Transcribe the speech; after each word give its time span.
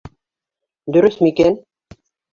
Дөрөҫмө 0.97 1.33
икән? 1.35 1.63